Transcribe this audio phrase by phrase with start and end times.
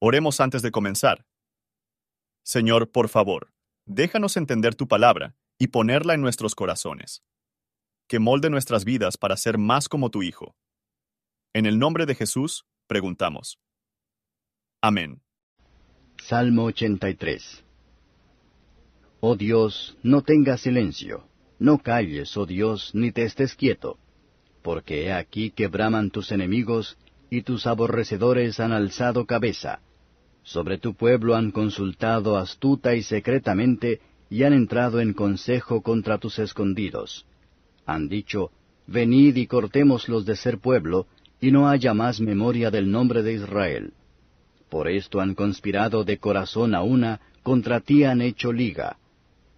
[0.00, 1.26] Oremos antes de comenzar.
[2.44, 3.52] Señor, por favor,
[3.84, 7.24] déjanos entender tu palabra y ponerla en nuestros corazones.
[8.06, 10.54] Que molde nuestras vidas para ser más como tu Hijo.
[11.52, 13.58] En el nombre de Jesús, preguntamos.
[14.80, 15.20] Amén.
[16.22, 17.64] Salmo 83
[19.18, 21.26] Oh Dios, no tengas silencio,
[21.58, 23.98] no calles, oh Dios, ni te estés quieto,
[24.62, 26.96] porque he aquí que braman tus enemigos,
[27.30, 29.80] y tus aborrecedores han alzado cabeza.
[30.48, 36.38] Sobre tu pueblo han consultado astuta y secretamente, y han entrado en consejo contra tus
[36.38, 37.26] escondidos.
[37.84, 38.50] Han dicho,
[38.86, 41.06] Venid y cortémoslos de ser pueblo,
[41.38, 43.92] y no haya más memoria del nombre de Israel.
[44.70, 48.96] Por esto han conspirado de corazón a una, contra ti han hecho liga.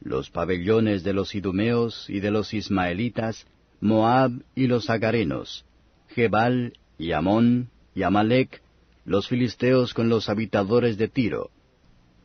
[0.00, 3.44] Los pabellones de los idumeos y de los ismaelitas,
[3.80, 5.64] Moab y los agarenos,
[6.10, 8.62] Jebal y Amón y Amalek,
[9.06, 11.50] los filisteos con los habitadores de Tiro.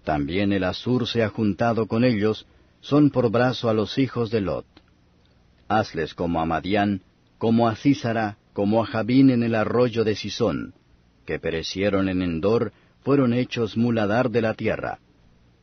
[0.03, 2.47] También el Asur se ha juntado con ellos,
[2.81, 4.65] son por brazo a los hijos de Lot.
[5.67, 7.01] Hazles como a Madián,
[7.37, 10.73] como a Císara, como a Jabín en el arroyo de Sisón,
[11.25, 12.73] que perecieron en Endor,
[13.03, 14.99] fueron hechos muladar de la tierra.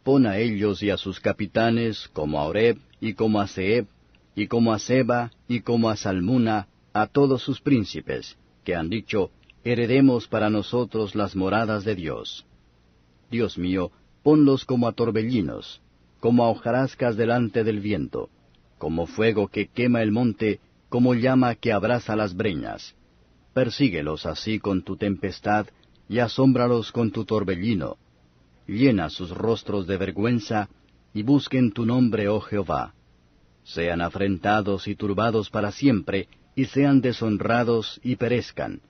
[0.04, 3.86] Pon a ellos y a sus capitanes, como a Oreb, y como a Seheb,
[4.36, 9.30] y como a Seba, y como a Salmuna, a todos sus príncipes, que han dicho,
[9.64, 12.46] heredemos para nosotros las moradas de Dios.
[13.30, 13.90] Dios mío,
[14.22, 15.80] ponlos como a torbellinos,
[16.20, 18.30] como a hojarascas delante del viento,
[18.78, 22.94] como fuego que quema el monte, como llama que abraza las breñas.
[23.52, 25.66] Persíguelos así con tu tempestad,
[26.08, 27.96] y asómbralos con tu torbellino.
[28.66, 30.68] Llena sus rostros de vergüenza,
[31.12, 32.94] y busquen tu nombre, oh Jehová.
[33.64, 38.80] Sean afrentados y turbados para siempre, y sean deshonrados y perezcan.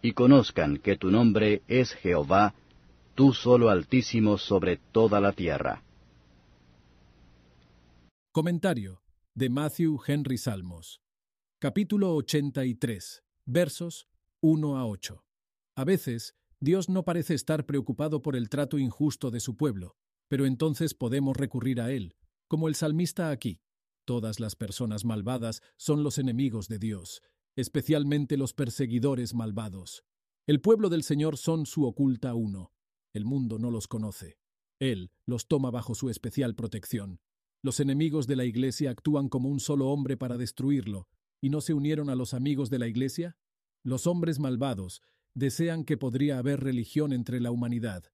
[0.00, 2.54] Y conozcan que tu nombre es Jehová,
[3.14, 5.82] tú solo altísimo sobre toda la tierra.
[8.30, 9.02] Comentario
[9.34, 11.00] de Matthew Henry Salmos.
[11.58, 14.06] Capítulo 83, versos
[14.40, 15.24] 1 a 8.
[15.74, 19.96] A veces, Dios no parece estar preocupado por el trato injusto de su pueblo,
[20.28, 22.14] pero entonces podemos recurrir a Él,
[22.46, 23.60] como el salmista aquí.
[24.04, 27.22] Todas las personas malvadas son los enemigos de Dios,
[27.58, 30.04] especialmente los perseguidores malvados.
[30.46, 32.72] El pueblo del Señor son su oculta uno.
[33.12, 34.38] El mundo no los conoce.
[34.78, 37.18] Él los toma bajo su especial protección.
[37.60, 41.08] Los enemigos de la Iglesia actúan como un solo hombre para destruirlo,
[41.40, 43.36] y no se unieron a los amigos de la Iglesia?
[43.82, 45.02] Los hombres malvados
[45.34, 48.04] desean que podría haber religión entre la humanidad.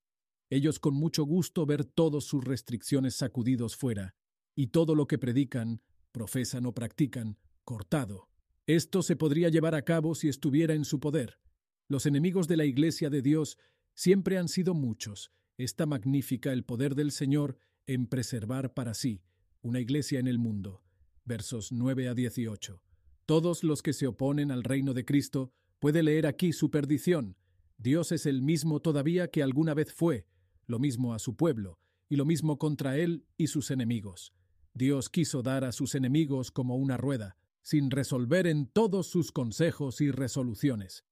[0.49, 4.15] Ellos con mucho gusto ver todas sus restricciones sacudidos fuera,
[4.55, 8.27] y todo lo que predican, profesan o practican, cortado.
[8.67, 11.39] Esto se podría llevar a cabo si estuviera en su poder.
[11.87, 13.57] Los enemigos de la Iglesia de Dios
[13.93, 15.31] siempre han sido muchos.
[15.57, 19.21] Está magnífica el poder del Señor en preservar para sí
[19.61, 20.83] una iglesia en el mundo.
[21.25, 22.83] Versos 9 a 18.
[23.25, 27.35] Todos los que se oponen al reino de Cristo puede leer aquí su perdición.
[27.77, 30.27] Dios es el mismo todavía que alguna vez fue,
[30.67, 34.33] lo mismo a su pueblo, y lo mismo contra él y sus enemigos.
[34.73, 39.99] Dios quiso dar a sus enemigos como una rueda, sin resolver en todos sus consejos
[39.99, 41.03] y resoluciones.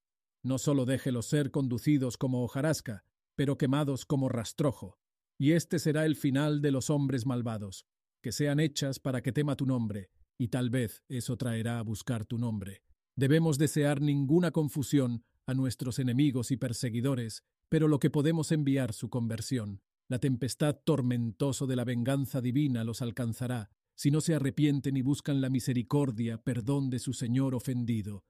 [0.43, 3.05] No solo déjelos ser conducidos como hojarasca,
[3.35, 4.99] pero quemados como rastrojo.
[5.39, 7.87] Y este será el final de los hombres malvados,
[8.21, 12.23] que sean hechas para que tema tu nombre, y tal vez eso traerá a buscar
[12.23, 12.83] tu nombre.
[13.15, 19.09] Debemos desear ninguna confusión a nuestros enemigos y perseguidores, pero lo que podemos enviar su
[19.09, 19.81] conversión.
[20.07, 25.41] La tempestad tormentoso de la venganza divina los alcanzará, si no se arrepienten y buscan
[25.41, 28.23] la misericordia, perdón de su Señor ofendido.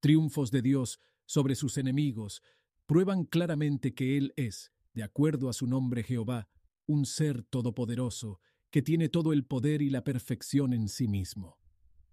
[0.00, 2.42] Triunfos de Dios sobre sus enemigos
[2.86, 6.48] prueban claramente que Él es, de acuerdo a su nombre Jehová,
[6.86, 8.40] un ser todopoderoso,
[8.70, 11.58] que tiene todo el poder y la perfección en sí mismo.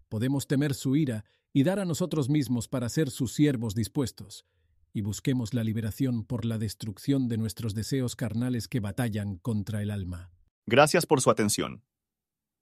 [0.09, 4.45] Podemos temer su ira y dar a nosotros mismos para ser sus siervos dispuestos,
[4.93, 9.91] y busquemos la liberación por la destrucción de nuestros deseos carnales que batallan contra el
[9.91, 10.31] alma.
[10.65, 11.83] Gracias por su atención.